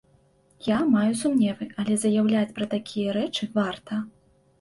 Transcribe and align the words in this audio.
Я 0.67 0.77
маю 0.93 1.09
сумневы, 1.19 1.67
але 1.83 1.97
заяўляць 2.03 2.55
пра 2.61 2.65
такія 2.73 3.13
рэчы 3.19 3.49
варта. 3.59 4.01